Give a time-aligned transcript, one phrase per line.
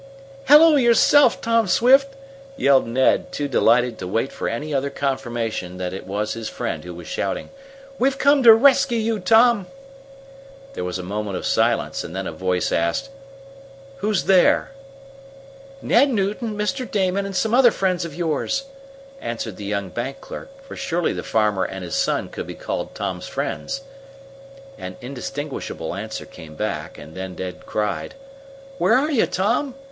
[0.47, 2.15] "Hello yourself, Tom Swift!"
[2.57, 6.83] yelled Ned, too delighted to wait for any other confirmation that it was his friend
[6.83, 7.51] who was shouting.
[7.99, 9.67] "We've come to rescue you, Tom!"
[10.73, 13.09] There was a moment of silence, and then a voice asked:
[13.97, 14.71] "Who is there?"
[15.83, 16.89] "Ned Newton, Mr.
[16.89, 18.63] Damon, and some other friends of yours!"
[19.21, 22.95] answered the young bank clerk, for surely the farmer and his son could be called
[22.95, 23.81] Tom's friends.
[24.79, 28.15] An indistinguishable answer came back, and then Ned cried:
[28.79, 29.75] "Where are you, Tom?